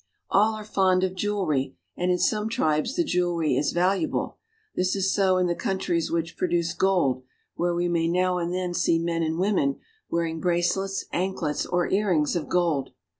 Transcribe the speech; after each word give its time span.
All 0.31 0.55
are 0.55 0.65
fond 0.65 1.03
of 1.03 1.13
jewelry, 1.13 1.75
and 1.95 2.09
in 2.09 2.17
some 2.17 2.49
tribes 2.49 2.95
the 2.95 3.03
jewelry 3.03 3.55
is 3.55 3.71
valuable. 3.71 4.39
This 4.75 4.95
is 4.95 5.13
so 5.13 5.37
in 5.37 5.45
the 5.45 5.53
countries 5.53 6.09
which 6.09 6.37
produce 6.37 6.73
gold, 6.73 7.21
where 7.53 7.75
we 7.75 7.87
may 7.87 8.07
now 8.07 8.39
and 8.39 8.51
then 8.51 8.73
see 8.73 8.97
men 8.97 9.21
and 9.21 9.37
women 9.37 9.79
wearing 10.09 10.39
bracelets, 10.41 11.05
ankiets, 11.13 11.67
or 11.71 11.87
earrings 11.87 12.35
of 12.35 12.49
gold. 12.49 12.93